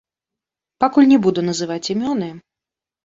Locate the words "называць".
1.53-1.85